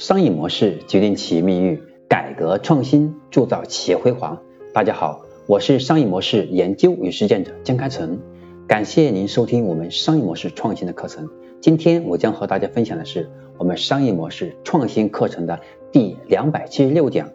[0.00, 4.40] 商业模式决定企业命运，改革创新铸造企业辉煌。
[4.72, 8.18] 大家好，我是商业模式研究与实践者江开成，
[8.66, 11.28] 感谢您收听我们商业模式创新的课程。
[11.60, 13.28] 今天我将和大家分享的是
[13.58, 15.60] 我们商业模式创新课程的
[15.92, 17.28] 第两百七十六讲，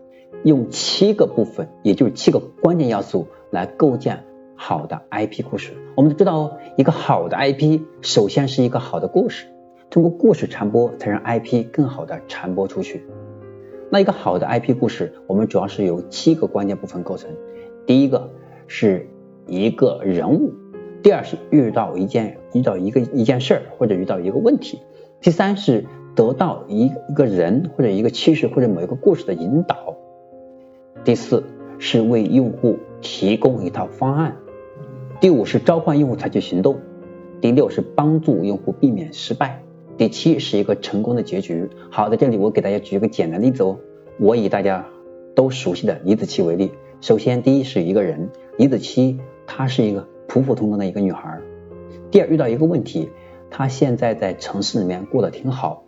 [0.43, 4.23] 用七个部分，也就是七个关键要素来构建
[4.55, 5.73] 好的 IP 故事。
[5.93, 9.45] 我们都知道哦，一个好的 IP 首先是一个好的故事。
[9.95, 13.05] 通过故事传播，才让 IP 更好的传播出去。
[13.89, 17.29] 那一个好的 IP 故事，我们主要是由七个关键部分构成。
[17.85, 18.29] 第一个
[18.67, 19.07] 是
[19.47, 20.51] 一个人物，
[21.01, 24.81] 第二是遇到一件遇到一个一件事儿或者遇到一个问题，
[25.21, 29.95] 第三是得到一一个人或者一个趋势或者某一个故事的引导，
[31.05, 31.41] 第四
[31.79, 34.35] 是为用户提供一套方案，
[35.21, 36.81] 第五是召唤用户采取行动，
[37.39, 39.61] 第六是帮助用户避免失败。
[39.97, 41.69] 第七是一个成功的结局。
[41.89, 43.77] 好，在这里我给大家举一个简单例子哦。
[44.17, 44.85] 我以大家
[45.33, 46.71] 都熟悉的李子柒为例。
[46.99, 51.39] 首先，第一是一个人，李子柒她是一个普普通通的一个女孩。
[52.11, 53.09] 第二，遇到一个问题，
[53.49, 55.85] 她现在在城市里面过得挺好。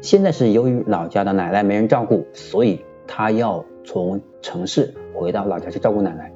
[0.00, 6.32] 现在是由于老家的奶奶没人照顾，所以她要从城市回到老家去照顾奶奶。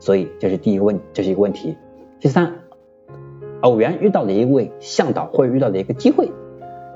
[0.00, 1.76] 所以这是第一个问，这是一个问题。
[2.18, 2.63] 第三。
[3.64, 6.30] 偶然遇到了一位向导，或者遇到了一个机会，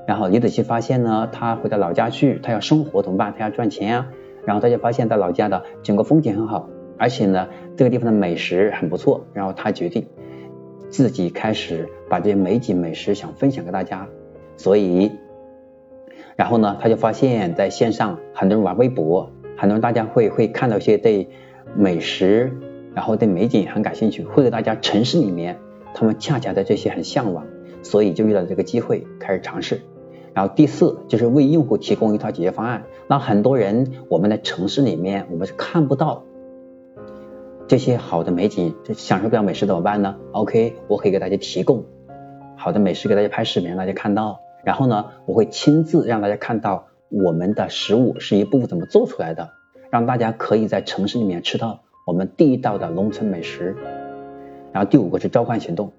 [0.07, 3.35] 然后李子柒发现呢，他回到老家去，他要生活怎么办？
[3.39, 4.09] 他要赚钱啊。
[4.45, 9.25] 然后他就发现，在老家的整个风景很好，而且呢，这个地方的美食很不错。
[9.33, 10.09] 然后他决定
[10.91, 14.07] 自己开始把这些美景美食想分享给大家。
[14.59, 15.13] 所以，
[16.37, 21.31] 然后呢，他就发现在线上很多人玩微博，很多人大家会会看到一些对
[21.75, 22.53] 美食，
[22.95, 25.59] 然后对美景很感兴趣，会给大家城市里面。
[25.99, 27.45] 他们恰恰对这些很向往，
[27.83, 29.81] 所以就遇到这个机会开始尝试。
[30.33, 32.85] 然后第四就是为用户提供一套解决方案。
[33.09, 36.23] 那很多人我们在城市里面我们是看不到
[37.67, 41.85] 这些好的美景，享受不了美食怎么办呢？OK，我可以给大家提供
[42.57, 44.39] 好的美食给大家拍视频让大家看到。
[44.63, 49.51] 然后呢，我会亲自让大家看到我们的食物是一步步怎么做出来的，
[49.91, 53.75] 让大家可以在城市里面吃到我们地道的农村美食。
[54.79, 55.91] 然后第五个是召唤行动，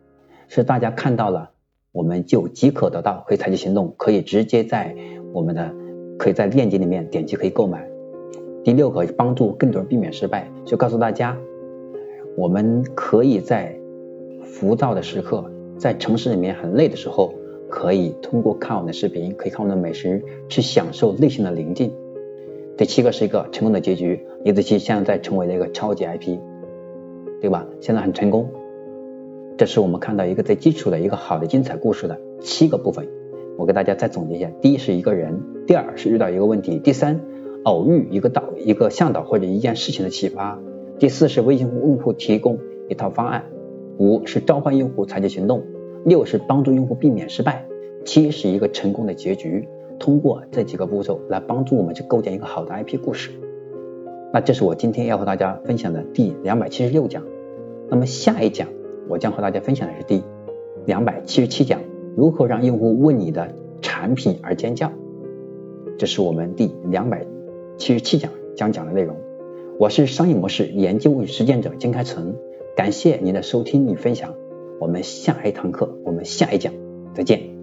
[0.47, 1.51] 是大家看到了，
[1.91, 4.95] 我们就即可得到，可以采取行动，可以直接在
[5.33, 5.69] 我们的
[6.17, 7.85] 可以在链接里面点击可以购买。
[8.63, 11.35] 第六个帮助更多人避免失败，就告诉大家，
[12.37, 13.77] 我们可以在
[14.45, 17.33] 浮躁的时刻，在城市里面很累的时候，
[17.69, 21.91] 可以通过看我们的视频，可以看我们的美食，去享受内心的宁静。
[22.77, 26.37] 第七个是一个成功的结局，李子柒现在成为了一个超级 IP，
[27.41, 27.67] 对吧？
[27.81, 28.49] 现在很成功。
[29.59, 33.09] 这是我们看到一个最基础的一个好的精彩故事的七个部分，
[33.57, 37.19] 我给大家再总结一下：第一是一个人，第二是遇到一个问题，第三
[37.65, 40.57] 偶遇一个导一个向导或者一件事情的启发，
[40.97, 43.47] 第四是为用户用户提供一套方案，
[43.97, 45.61] 五是召唤用户采取行动，
[46.05, 47.65] 六是帮助用户避免失败，
[48.05, 49.67] 七是一个成功的结局。
[49.99, 53.31] 通过这几个步骤来帮助我们去构建一个好的 IP 故事。
[54.31, 57.25] 那这是我今天要和大家分享的第两百七十六讲。
[57.89, 58.69] 那么下一讲。
[59.09, 60.23] 我将和大家分享的是第
[60.85, 61.81] 两百七十七讲，
[62.15, 64.91] 如何让用户为你的产品而尖叫。
[65.97, 67.25] 这是我们第两百
[67.77, 69.17] 七十七讲将讲的内容。
[69.79, 72.35] 我是商业模式研究与实践者金开成，
[72.75, 74.35] 感谢您的收听与分享。
[74.79, 76.71] 我们下一堂课，我们下一讲
[77.13, 77.58] 再见。